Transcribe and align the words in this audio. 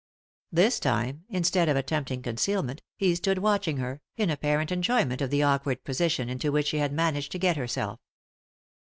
This 0.51 0.79
time, 0.79 1.25
instead 1.29 1.69
of 1.69 1.77
attempting 1.77 2.23
concealment, 2.23 2.81
he 2.97 3.13
stood 3.13 3.37
watching 3.37 3.77
her, 3.77 4.01
in 4.17 4.31
apparent 4.31 4.71
enjoyment 4.71 5.21
of 5.21 5.29
the 5.29 5.43
awkward 5.43 5.83
position 5.83 6.27
into 6.27 6.51
which 6.51 6.69
she 6.69 6.79
had 6.79 6.91
managed 6.91 7.31
to 7.33 7.37
get 7.37 7.55
herself. 7.55 7.99